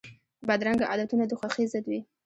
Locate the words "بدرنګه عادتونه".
0.47-1.23